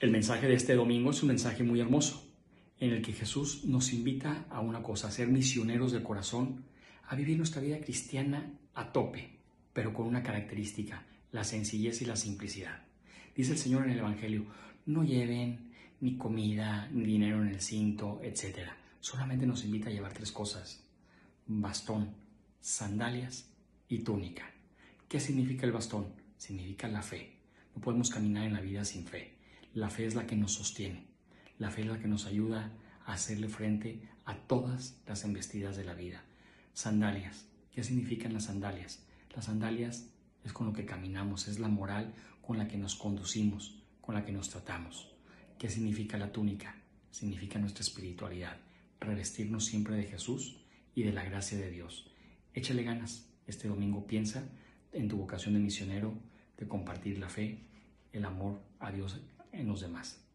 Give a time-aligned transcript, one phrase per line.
[0.00, 2.24] El mensaje de este domingo es un mensaje muy hermoso,
[2.78, 6.66] en el que Jesús nos invita a una cosa, a ser misioneros del corazón,
[7.08, 9.40] a vivir nuestra vida cristiana a tope,
[9.72, 12.84] pero con una característica, la sencillez y la simplicidad.
[13.34, 14.46] Dice el Señor en el Evangelio,
[14.86, 18.68] no lleven ni comida, ni dinero en el cinto, etc.
[19.00, 20.80] Solamente nos invita a llevar tres cosas,
[21.44, 22.14] bastón,
[22.60, 23.50] sandalias
[23.88, 24.48] y túnica.
[25.08, 26.06] ¿Qué significa el bastón?
[26.36, 27.32] Significa la fe.
[27.74, 29.37] No podemos caminar en la vida sin fe.
[29.74, 31.04] La fe es la que nos sostiene.
[31.58, 32.72] La fe es la que nos ayuda
[33.04, 36.24] a hacerle frente a todas las embestidas de la vida.
[36.72, 37.46] Sandalias.
[37.70, 39.04] ¿Qué significan las sandalias?
[39.36, 40.08] Las sandalias
[40.42, 44.24] es con lo que caminamos, es la moral con la que nos conducimos, con la
[44.24, 45.14] que nos tratamos.
[45.58, 46.74] ¿Qué significa la túnica?
[47.10, 48.56] Significa nuestra espiritualidad,
[49.00, 50.56] revestirnos siempre de Jesús
[50.94, 52.10] y de la gracia de Dios.
[52.54, 53.28] Échale ganas.
[53.46, 54.48] Este domingo piensa
[54.92, 56.14] en tu vocación de misionero,
[56.56, 57.58] de compartir la fe,
[58.12, 59.20] el amor a Dios
[59.58, 60.27] en los demás.